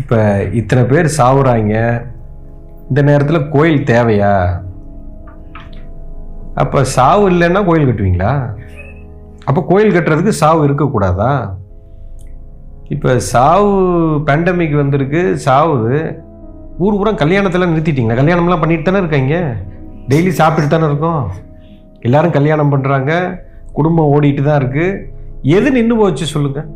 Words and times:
இப்போ 0.00 0.18
இத்தனை 0.60 0.82
பேர் 0.92 1.08
சாவுறாங்க. 1.18 1.74
இந்த 2.88 3.00
நேரத்தில் 3.08 3.48
கோயில் 3.54 3.86
தேவையா? 3.92 4.32
அப்போ 6.62 6.78
சாவு 6.96 7.24
இல்லைன்னா 7.32 7.60
கோயில் 7.68 7.88
கட்டுவீங்களா? 7.88 8.32
அப்போ 9.48 9.60
கோயில் 9.70 9.94
கட்டுறதுக்கு 9.96 10.34
சாவு 10.42 10.60
இருக்கக்கூடாதா? 10.68 11.30
இப்போ 12.94 13.10
சாவு 13.32 13.70
பேண்டமிக் 14.28 14.80
வந்திருக்கு 14.82 15.22
சாவுது. 15.46 15.94
ஊர் 16.84 16.98
பூரா 16.98 17.12
கல்யாணத்தெல்லாம் 17.22 17.72
நிறுத்திட்டீங்களா? 17.72 18.20
கல்யாணம்லாம் 18.20 18.62
பண்ணிட்டு 18.64 18.88
தானே 18.88 19.02
இருக்காங்க? 19.04 19.36
டெய்லி 20.10 20.32
சாப்பிட்டு 20.40 20.74
தானே 20.74 20.88
இருக்கோம். 20.90 21.22
எல்லாரும் 22.08 22.36
கல்யாணம் 22.36 22.72
பண்ணுறாங்க 22.72 23.12
குடும்பம் 23.78 24.10
ஓடிட்டு 24.14 24.42
தான் 24.42 24.60
இருக்குது 24.60 25.00
எது 25.56 25.68
நின்று 25.76 25.94
போச்சு 25.98 26.24
சொல்லுங்கள் 26.34 26.68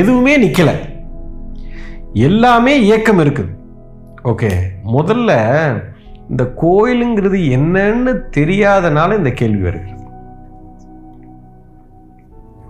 எதுவுமே 0.00 0.34
நிற்கலை 0.42 0.74
எல்லாமே 2.14 2.80
இயக்கம் 2.80 3.18
இருக்குது. 3.18 3.48
ஓகே 4.24 4.50
முதல்ல 4.84 5.30
இந்த 6.30 6.54
கோயிலுங்கிறது 6.62 7.38
என்னன்னு 7.50 8.30
தெரியாதனால 8.36 9.16
இந்த 9.16 9.30
கேள்வி 9.30 9.62
வருகிறது 9.62 10.02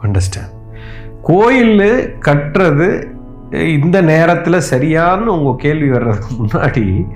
அண்டர்ஸ்டாண்ட் 0.02 0.50
கோயில் 1.22 2.12
கட்டுறது 2.20 3.12
இந்த 3.52 4.02
நேரத்தில் 4.02 4.66
சரியான்னு 4.70 5.26
உங்கள் 5.26 5.56
கேள்வி 5.56 5.90
வர்றதுக்கு 5.90 6.34
முன்னாடி 6.42 7.06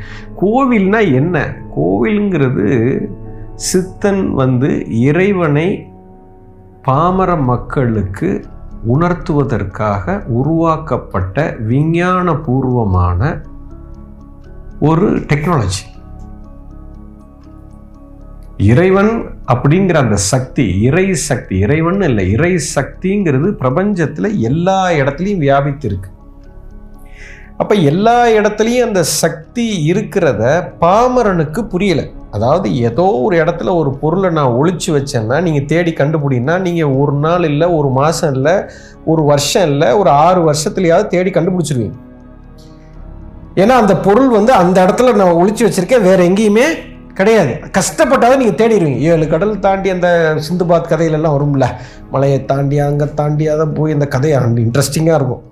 கோவில்னா 0.40 1.12
என்ன? 1.12 1.56
கோவிலுங்கிறது 1.76 2.66
சித்தன் 3.54 4.34
வந்து 4.34 4.86
இறைவனை 4.88 5.88
பாமர 6.82 7.36
மக்களுக்கு 7.36 8.44
உணர்த்துவதற்காக 8.86 10.22
உருவாக்கப்பட்ட 10.26 11.56
விஞ்ஞானபூர்வமான 11.68 13.42
ஒரு 14.80 15.10
டெக்னாலஜி 15.10 15.96
இறைவன் 18.56 19.38
அப்படிங்கிற 19.46 19.94
அந்த 19.94 20.16
சக்தி 20.16 20.80
இறை 20.80 21.14
சக்தி 21.14 21.58
இறைவன் 21.58 22.00
இல்லை 22.00 22.30
இறை 22.30 22.60
சக்திங்கிறது 22.74 23.50
பிரபஞ்சத்தில் 23.50 24.38
எல்லா 24.38 24.90
இடத்துலையும் 24.90 25.38
வியாபித்து 25.38 25.98
அப்போ 27.56 27.74
எல்லா 27.74 28.26
இடத்துலையும் 28.26 28.86
அந்த 28.86 29.02
சக்தி 29.02 29.92
இருக்கிறத 29.92 30.70
பாமரனுக்கு 30.80 31.66
புரியலை. 31.70 32.17
அதாவது 32.36 32.68
ஏதோ 32.88 33.04
ஒரு 33.26 33.34
இடத்துல 33.42 33.74
ஒரு 33.80 33.90
பொருளை 34.00 34.28
நான் 34.38 34.56
ஒழிச்சு 34.60 34.90
வச்சேன்னா 34.96 35.36
நீங்கள் 35.46 35.68
தேடி 35.70 35.92
கண்டுபிடினா 36.00 36.54
நீங்கள் 36.66 36.92
ஒரு 37.02 37.14
நாள் 37.24 37.44
இல்லை 37.52 37.66
ஒரு 37.78 37.88
மாதம் 37.98 38.34
இல்லை 38.36 38.54
ஒரு 39.12 39.22
வருஷம் 39.30 39.66
இல்லை 39.70 39.88
ஒரு 40.00 40.10
ஆறு 40.26 40.40
வருஷத்துலையாவது 40.48 41.12
தேடி 41.14 41.30
கண்டுபிடிச்சிருவீங்க. 41.30 41.96
ஏன்னா 43.62 43.76
அந்த 43.82 43.94
பொருள் 44.06 44.28
வந்து 44.36 44.52
அந்த 44.62 44.78
இடத்துல 44.86 45.14
நான் 45.20 45.38
ஒழிச்சு 45.40 45.64
வச்சிருக்கேன் 45.66 46.06
வேறு 46.08 46.28
எங்கேயுமே 46.30 46.66
கிடையாது. 47.20 47.52
கஷ்டப்பட்டாதான் 47.76 48.40
நீங்கள் 48.42 48.58
தேடிடுவீங்க 48.60 49.00
ஏழு 49.12 49.24
கடல் 49.32 49.54
தாண்டி 49.64 49.88
அந்த 49.94 50.08
சிந்துபாத் 50.48 50.90
கதையிலெல்லாம் 50.92 51.36
வரும்ல? 51.36 51.66
மலையை 52.12 52.38
தாண்டி 52.50 52.76
அங்கே 52.88 53.06
தாண்டி 53.20 53.46
அதை 53.54 53.66
போய் 53.78 53.94
இந்த 53.96 54.06
கதையை 54.14 54.36
இன்ட்ரெஸ்டிங்காக 54.66 55.18
இருக்கும். 55.20 55.42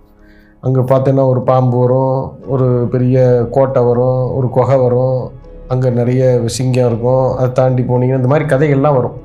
அங்கே 0.66 0.82
பார்த்தீங்கன்னா 0.91 1.27
ஒரு 1.32 1.41
பாம்பு 1.48 1.77
வரும் 1.82 2.14
ஒரு 2.54 2.69
பெரிய 2.92 3.24
கோட்டை 3.56 3.82
வரும் 3.88 4.20
ஒரு 4.36 4.47
குகை 4.56 4.77
வரும் 4.84 5.19
அங்கே 5.69 5.89
நிறைய 5.91 6.22
சிங்கம் 6.56 6.89
இருக்கும். 6.89 7.27
அதை 7.36 7.48
தாண்டி 7.53 7.83
போனீங்கன்னா 7.83 8.20
இந்த 8.20 8.28
மாதிரி 8.28 8.47
கதைகள்லாம் 8.48 8.98
வரும். 8.98 9.17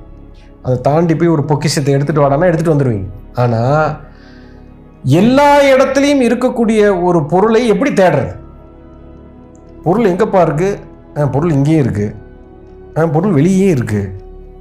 அதை 0.64 0.76
தாண்டி 0.82 1.14
போய் 1.16 1.28
ஒரு 1.28 1.44
பொக்கிஷத்தை 1.46 1.94
எடுத்துகிட்டு 1.94 2.24
வாடானா 2.24 2.48
எடுத்துகிட்டு 2.48 2.74
வந்துடுவீங்க 2.74 3.08
ஆனால் 3.36 3.86
எல்லா 5.16 5.50
இடத்துலையும் 5.72 6.26
இருக்கக்கூடிய 6.28 6.80
ஒரு 7.04 7.20
பொருளை 7.26 7.68
எப்படி 7.68 7.92
தேடுறது? 7.94 8.34
பொருள் 9.84 10.10
எங்கேப்பா 10.10 10.42
இருக்குது 10.42 10.80
ஆ, 11.18 11.26
பொருள் 11.28 11.52
இங்கேயும் 11.52 11.84
இருக்குது 11.84 12.10
ஆ, 12.98 13.06
பொருள் 13.08 13.34
வெளியே 13.34 13.70
இருக்குது 13.76 14.10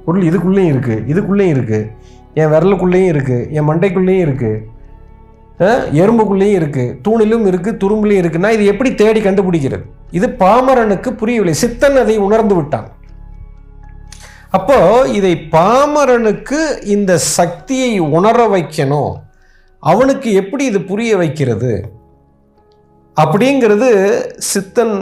பொருள் 0.05 0.23
இதுக்குள்ளேயும் 0.23 0.73
இருக்குது 0.73 1.03
இதுக்குள்ளேயும் 1.07 1.55
இருக்குது 1.55 1.89
என் 2.33 2.51
விரலுக்குள்ளேயும் 2.53 3.11
இருக்குது 3.13 3.47
என் 3.51 3.67
மண்டைக்குள்ளேயும் 3.69 4.25
இருக்குது 4.27 4.57
எறும்புக்குள்ளேயும் 6.01 6.57
இருக்குது 6.59 6.95
தூணிலும் 7.05 7.45
இருக்குது 7.49 7.79
துரும்புலையும் 7.83 8.21
இருக்குன்னா 8.23 8.49
இது 8.55 8.65
எப்படி 8.71 8.89
தேடி 9.01 9.21
கண்டுபிடிக்கிறது? 9.21 9.85
இது 10.11 10.27
பாமரனுக்கு 10.43 11.09
புரியவில்லை. 11.21 11.55
சித்தன் 11.63 11.97
அதை 12.03 12.17
உணர்ந்து 12.27 12.55
விட்டான். 12.55 12.87
அப்போ 14.57 14.77
இதை 15.17 15.33
பாமரனுக்கு 15.51 16.61
இந்த 16.95 17.11
சக்தியை 17.17 17.99
உணர 17.99 18.47
வைக்கணும். 18.47 19.13
அவனுக்கு 19.79 20.29
எப்படி 20.41 20.63
இது 20.71 20.81
புரிய 20.81 21.11
வைக்கிறது? 21.17 21.73
அப்படிங்கிறது 23.17 23.89
சித்தன் 24.53 24.95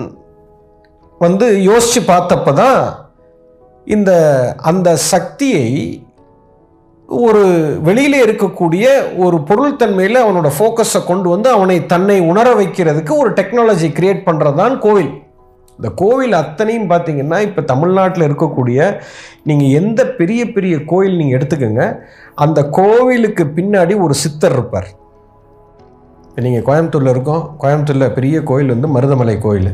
வந்து 1.20 1.48
யோசித்து 1.62 2.02
பார்த்தப்ப 2.14 2.54
தான் 2.54 2.82
இந்த 3.96 4.12
அந்த 4.70 4.90
சக்தியை 5.14 5.66
ஒரு 7.18 7.44
வெளியில 7.88 8.16
இருக்கக்கூடிய 8.26 8.86
ஒரு 9.26 9.38
பொருள் 9.50 9.80
தன்மையில் 9.82 10.20
அவனோட 10.24 10.50
ஃபோக்கஸை 10.58 11.00
கொண்டு 11.08 11.28
வந்து 11.34 11.50
அவனை 11.56 11.78
தன்னை 11.94 12.18
உணர 12.32 12.48
வைக்கிறதுக்கு 12.60 13.14
ஒரு 13.22 13.30
டெக்னாலஜி 13.40 13.88
கிரியேட் 13.98 14.22
பண்ணுறது 14.28 14.60
தான் 14.62 14.76
கோவில். 14.86 15.10
இந்த 15.80 15.90
கோவில் 16.02 16.36
அத்தனையும் 16.42 16.88
பார்த்தீங்கன்னா 16.92 17.38
இப்போ 17.48 17.62
தமிழ்நாட்டில் 17.72 18.28
இருக்கக்கூடிய 18.28 18.80
நீங்கள் 19.50 19.76
எந்த 19.80 20.02
பெரிய 20.20 20.42
பெரிய 20.56 20.76
கோயில் 20.92 21.20
நீங்கள் 21.22 21.38
எடுத்துக்கோங்க 21.40 21.84
அந்த 22.46 22.60
கோவிலுக்கு 22.80 23.46
பின்னாடி 23.58 23.94
ஒரு 24.06 24.16
சித்தர் 24.24 24.56
இருப்பார். 24.58 24.90
இப்போ 26.30 26.42
நீங்கள் 26.48 26.66
கோயம்புத்தூரில் 26.70 27.14
இருக்கோம் 27.16 27.44
கோயம்புத்தூரில் 27.64 28.16
பெரிய 28.18 28.38
கோயில் 28.52 28.74
வந்து 28.76 28.90
மருதமலை 28.96 29.38
கோயில். 29.48 29.72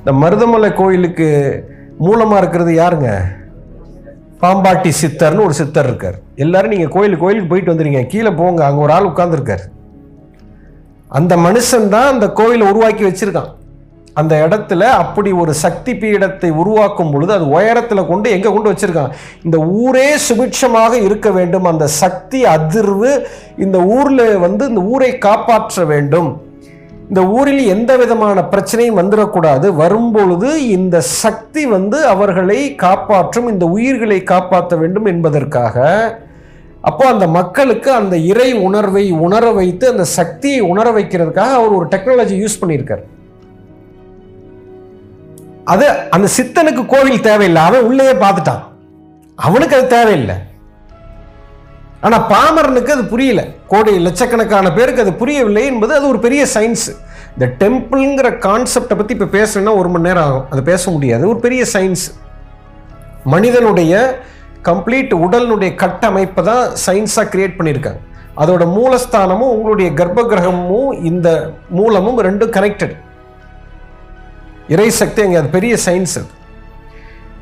இந்த 0.00 0.12
மருதமலை 0.22 0.72
கோயிலுக்கு 0.82 1.28
மூலமாக 2.06 2.40
இருக்கிறது 2.42 2.72
யாருங்க? 2.82 3.10
பாம்பாட்டி 4.42 4.90
சித்தர்னு 5.00 5.44
ஒரு 5.48 5.54
சித்தர் 5.58 5.88
இருக்கார். 5.88 6.16
எல்லாரும் 6.44 6.74
நீங்கள் 6.74 6.94
கோயிலுக்கு 6.96 7.24
கோயிலுக்கு 7.24 7.50
போயிட்டு 7.52 7.72
வந்துடுங்க 7.72 8.02
கீழே 8.12 8.32
போங்க. 8.42 8.60
அங்கே 8.68 8.84
ஒரு 8.86 8.94
ஆள் 8.96 9.10
உட்காந்துருக்காரு 9.12 9.66
அந்த 11.18 11.34
மனுஷன் 11.46 11.90
தான் 11.94 12.12
அந்த 12.12 12.26
கோயிலை 12.38 12.64
உருவாக்கி 12.72 13.04
வச்சிருக்கான். 13.08 13.50
அந்த 14.20 14.34
இடத்துல 14.44 14.82
அப்படி 15.02 15.30
ஒரு 15.42 15.52
சக்தி 15.64 15.92
பீடத்தை 16.00 16.48
உருவாக்கும் 16.62 17.12
பொழுது 17.12 17.32
அது 17.36 17.46
உயரத்தில் 17.56 18.08
கொண்டு 18.10 18.32
எங்கே 18.36 18.50
கொண்டு 18.54 18.70
வச்சுருக்கான்? 18.70 19.12
இந்த 19.46 19.58
ஊரே 19.82 20.08
சுபிட்சமாக 20.26 20.92
இருக்க 21.08 21.28
வேண்டும். 21.36 21.68
அந்த 21.72 21.86
சக்தி 22.00 22.40
அதிர்வு 22.54 23.12
இந்த 23.64 23.78
ஊரில் 23.96 24.24
வந்து 24.46 24.64
இந்த 24.72 24.82
ஊரை 24.94 25.10
காப்பாற்ற 25.26 25.84
வேண்டும். 25.92 26.30
இந்த 27.10 27.22
ஊரில் 27.38 27.62
எந்த 27.74 27.92
விதமான 28.02 28.42
பிரச்சனையும் 28.52 28.98
வந்துடக்கூடாது 29.00 29.66
வரும்பொழுது 29.80 30.50
இந்த 30.76 30.96
சக்தி 31.22 31.62
வந்து 31.76 31.98
அவர்களை 32.12 32.60
காப்பாற்றும் 32.84 33.48
இந்த 33.52 33.64
உயிர்களை 33.76 34.18
காப்பாற்ற 34.32 34.76
வேண்டும் 34.82 35.08
என்பதற்காக 35.12 35.86
அப்போ 36.88 37.04
அந்த 37.12 37.26
மக்களுக்கு 37.38 37.90
அந்த 38.00 38.14
இறை 38.30 38.48
உணர்வை 38.66 39.04
உணர 39.26 39.44
வைத்து 39.58 39.84
அந்த 39.92 40.04
சக்தியை 40.18 40.60
உணர 40.72 40.86
வைக்கிறதுக்காக 40.96 41.58
அவர் 41.58 41.76
ஒரு 41.78 41.86
டெக்னாலஜி 41.92 42.36
யூஸ் 42.42 42.60
பண்ணியிருக்கார். 42.60 43.02
அது 45.72 45.86
அந்த 46.14 46.28
சித்தனுக்கு 46.38 46.82
கோவில் 46.94 47.26
தேவையில்லை. 47.28 47.62
அவன் 47.68 47.86
உள்ளேயே 47.90 48.14
பார்த்துட்டான். 48.24 48.64
அவனுக்கு 49.48 49.76
அது 49.76 49.86
தேவையில்லை. 49.96 50.36
ஆனால் 52.06 52.26
பாமரனுக்கு 52.32 52.94
அது 52.96 53.04
புரியல. 53.12 53.42
கோடி 53.72 53.92
லட்சக்கணக்கான 54.06 54.72
பேருக்கு 54.78 55.04
அது 55.04 55.12
புரியவில்லை 55.22 55.62
என்பது 55.72 55.92
அது 55.98 56.06
ஒரு 56.12 56.18
பெரிய 56.26 56.42
சயின்ஸ் 56.54 56.86
இந்த 57.34 57.46
டெம்பிள்ங்கிற 57.60 58.28
கான்செப்டை 58.46 58.96
பற்றி 58.96 59.14
இப்போ 59.16 59.28
பேசணும்னா 59.38 59.74
ஒரு 59.82 59.88
மணி 59.92 60.06
நேரம் 60.08 60.24
ஆகும். 60.24 60.46
அது 60.50 60.62
பேச 60.72 60.90
முடியாது. 60.90 61.24
ஒரு 61.32 61.40
பெரிய 61.46 61.64
சயின்ஸ் 61.74 62.04
மனிதனுடைய 63.34 63.92
கம்ப்ளீட் 64.68 65.12
உடலினுடைய 65.24 65.70
கட்டமைப்பை 65.82 66.42
தான் 66.50 66.64
சயின்ஸாக 66.84 67.30
கிரியேட் 67.32 67.56
பண்ணியிருக்காங்க. 67.58 68.00
அதோட 68.42 68.64
மூலஸ்தானமும் 68.76 69.54
உங்களுடைய 69.54 69.88
கர்ப்ப 70.00 70.20
கிரகமும் 70.32 70.92
இந்த 71.10 71.28
மூலமும் 71.78 72.20
ரெண்டும் 72.26 72.54
கனெக்டட் 72.58 72.94
இறை 74.74 74.86
சக்தி 75.00 75.20
அங்கே 75.24 75.40
அது 75.40 75.50
பெரிய 75.56 75.74
சயின்ஸ் 75.86 76.14
அது. 76.20 76.30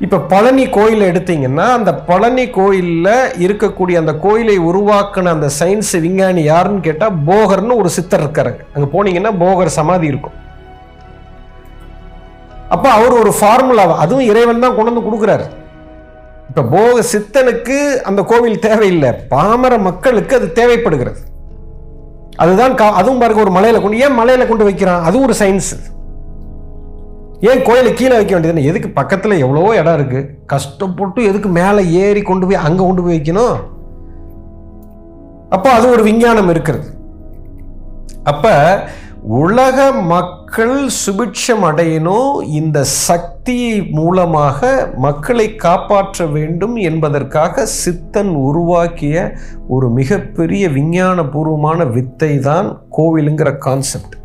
இப்போ 0.05 0.17
பழனி 0.31 0.63
கோயிலை 0.75 1.05
எடுத்தீங்கன்னா 1.11 1.65
அந்த 1.77 1.91
பழனி 2.09 2.45
கோயிலில் 2.57 3.09
இருக்கக்கூடிய 3.45 3.95
அந்த 4.01 4.13
கோயிலை 4.25 4.55
உருவாக்குன 4.69 5.31
அந்த 5.35 5.47
சயின்ஸ் 5.59 5.91
விஞ்ஞானி 6.05 6.43
யாருன்னு 6.51 6.85
கேட்டால் 6.87 7.19
போகர்னு 7.29 7.79
ஒரு 7.81 7.89
சித்தர் 7.97 8.23
இருக்காரு. 8.25 8.53
அங்கே 8.73 8.87
போனீங்கன்னா 8.95 9.33
போகர் 9.43 9.77
சமாதி 9.79 10.07
இருக்கும். 10.11 10.37
அப்போ 12.75 12.89
அவர் 12.97 13.19
ஒரு 13.21 13.33
ஃபார்முலா 13.39 13.85
அதுவும் 14.03 14.29
இறைவன் 14.31 14.63
தான் 14.65 14.75
கொண்டு 14.75 14.91
வந்து 14.91 15.07
கொடுக்குறாரு. 15.07 15.47
இப்போ 16.55 16.77
போக 16.77 17.03
சித்தனுக்கு 17.13 18.01
அந்த 18.01 18.21
கோவில் 18.21 18.59
தேவையில்லை. 18.59 19.11
பாமர 19.29 19.77
மக்களுக்கு 19.77 20.35
அது 20.35 20.51
தேவைப்படுகிறது. 20.51 21.19
அதுதான் 22.35 22.73
கா- 22.73 22.89
அதுவும் 22.89 23.19
பாருங்க 23.19 23.41
ஒரு 23.41 23.51
மலையில 23.51 23.81
கொண்டு 23.81 23.99
ஏன் 23.99 24.19
மலையில 24.19 24.47
கொண்டு 24.47 24.63
வைக்கிறான்? 24.63 25.03
அது 25.03 25.21
ஒரு 25.21 25.33
சயின்ஸ் 25.39 25.79
ஏன் 27.39 27.61
கோயிலை 27.61 27.93
கீழே 27.93 28.15
வைக்க 28.15 28.37
வேண்டியது 28.37 28.63
எதுக்கு 28.63 28.89
பக்கத்தில் 28.89 29.31
எவ்வளவோ 29.31 29.75
இடம் 29.75 29.93
இருக்கு. 29.93 30.29
கஷ்டப்பட்டு 30.45 31.23
எதுக்கு 31.23 31.49
மேலே 31.49 31.91
ஏறி 31.91 32.21
கொண்டு 32.21 32.45
போய் 32.45 32.55
அங்கே 32.55 32.83
கொண்டு 32.83 33.03
போய் 33.03 33.19
வைக்கணும்? 33.19 33.55
அப்போ 35.49 35.69
அது 35.69 35.89
ஒரு 35.89 36.03
விஞ்ஞானம் 36.03 36.49
இருக்கிறது. 36.49 36.87
அப்போ 38.23 38.83
உலக 39.23 39.91
மக்கள் 39.91 40.89
சுபிட்சம் 41.05 41.63
அடையணும் 41.63 42.41
இந்த 42.41 42.83
சக்தி 42.83 43.87
மூலமாக 43.91 44.89
மக்களை 44.97 45.55
காப்பாற்ற 45.55 46.25
வேண்டும் 46.25 46.75
என்பதற்காக 46.75 47.65
சித்தன் 47.65 48.27
உருவாக்கிய 48.27 49.37
ஒரு 49.67 49.89
மிகப்பெரிய 49.89 50.69
விஞ்ஞானபூர்வமான 50.69 51.89
வித்தை 51.91 52.39
தான் 52.39 52.81
கோவிலுங்கிற 52.97 53.57
கான்செப்ட் 53.57 54.15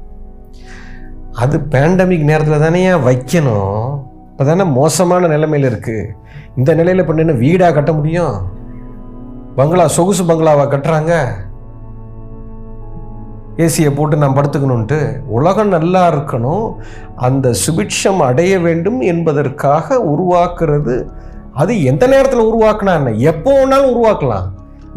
அது 1.33 1.59
பேண்டமிக் 1.59 2.29
நேரத்தில் 2.31 2.59
தானே 2.59 2.91
வைக்கணும். 2.91 4.03
இப்போ 4.31 4.45
தானே 4.45 4.65
மோசமான 4.65 5.27
நிலைமையில் 5.27 5.71
இருக்குது 5.71 6.11
இந்த 6.57 6.75
நிலையில் 6.75 6.99
இப்போ 6.99 7.15
நின்று 7.15 7.35
வீடாக 7.35 7.73
கட்ட 7.73 7.93
முடியும்? 7.93 8.37
பங்களா 9.57 9.87
சொகுசு 9.87 10.25
பங்களாவாக 10.25 10.71
கட்டுறாங்க? 10.73 11.45
ஏசியை 13.65 13.91
போட்டு 13.95 14.17
நான் 14.17 14.37
படுத்துக்கணுன்ட்டு 14.39 14.99
உலகம் 15.37 15.75
நல்லா 15.75 16.03
இருக்கணும். 16.13 16.67
அந்த 17.27 17.55
சுபிட்சம் 17.63 18.21
அடைய 18.29 18.59
வேண்டும் 18.67 19.01
என்பதற்காக 19.13 19.99
உருவாக்குறது. 20.13 20.97
அது 21.63 21.73
எந்த 21.91 22.05
நேரத்தில் 22.07 22.49
உருவாக்குனா 22.51 22.95
என்ன? 23.01 23.15
எப்போ 23.33 23.53
வேணாலும் 23.59 23.93
உருவாக்கலாம். 23.95 24.47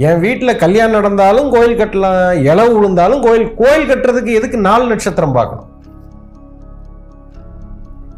என் 0.08 0.20
வீட்டில் 0.26 0.60
கல்யாணம் 0.64 0.98
நடந்தாலும் 0.98 1.50
கோயில் 1.56 1.80
கட்டலாம். 1.80 2.34
இளவு 2.52 2.74
விழுந்தாலும் 2.76 3.22
கோயில் 3.22 3.48
கோயில் 3.62 3.90
கட்டுறதுக்கு 3.90 4.38
எதுக்கு 4.40 4.58
நாலு 4.68 4.86
நட்சத்திரம் 4.92 5.38
பார்க்கணும்? 5.40 5.66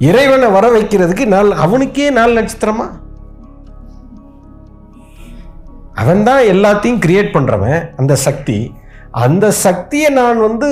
இறைவனை 0.09 0.49
வர 0.57 0.65
வைக்கிறதுக்கு 0.79 1.25
நாலு 1.35 1.53
அவனுக்கே 1.55 2.09
நாலு 2.19 2.33
நட்சத்திரமா? 2.41 2.87
அவன் 6.01 6.23
தான் 6.23 6.43
எல்லாத்தையும் 6.53 7.01
கிரியேட் 7.05 7.33
பண்ணுறவன் 7.33 7.81
அந்த 7.95 8.13
சக்தி 8.27 8.59
அந்த 9.11 9.51
சக்தியை 9.51 10.09
நான் 10.09 10.39
வந்து 10.39 10.69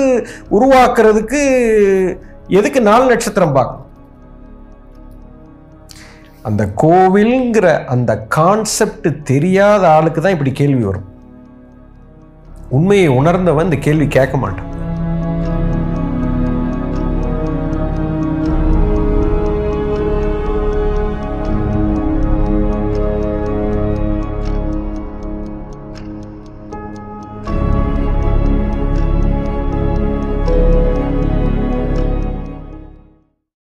உருவாக்குறதுக்கு 0.50 1.40
எதுக்கு 2.48 2.80
நாலு 2.80 3.04
நட்சத்திரம் 3.06 3.52
பார்க்கணும்? 3.52 3.86
அந்த 6.42 6.62
கோவில்ங்கிற 6.82 7.84
அந்த 7.84 8.10
கான்செப்ட் 8.36 9.08
தெரியாத 9.22 9.88
ஆளுக்கு 9.88 10.20
தான் 10.20 10.32
இப்படி 10.32 10.52
கேள்வி 10.52 10.84
வரும். 10.84 11.08
உண்மையை 12.68 13.08
உணர்ந்தவன் 13.08 13.64
இந்த 13.64 13.76
கேள்வி 13.76 14.06
கேட்க 14.06 14.36
மாட்டான். 14.36 14.69